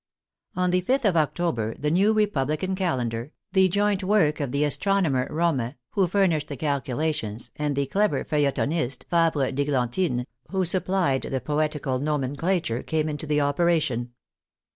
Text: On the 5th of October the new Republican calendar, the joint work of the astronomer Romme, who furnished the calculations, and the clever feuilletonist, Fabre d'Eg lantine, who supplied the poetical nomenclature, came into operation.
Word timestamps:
On 0.55 0.71
the 0.71 0.81
5th 0.81 1.05
of 1.05 1.15
October 1.15 1.75
the 1.75 1.91
new 1.91 2.11
Republican 2.11 2.73
calendar, 2.73 3.33
the 3.53 3.69
joint 3.69 4.03
work 4.03 4.39
of 4.39 4.51
the 4.51 4.63
astronomer 4.63 5.27
Romme, 5.29 5.75
who 5.91 6.07
furnished 6.07 6.47
the 6.47 6.57
calculations, 6.57 7.51
and 7.55 7.75
the 7.75 7.85
clever 7.85 8.23
feuilletonist, 8.25 9.05
Fabre 9.11 9.51
d'Eg 9.51 9.69
lantine, 9.69 10.25
who 10.49 10.65
supplied 10.65 11.21
the 11.21 11.39
poetical 11.39 11.99
nomenclature, 11.99 12.81
came 12.81 13.07
into 13.07 13.39
operation. 13.39 14.11